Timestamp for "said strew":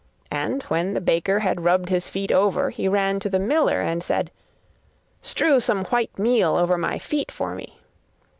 4.03-5.59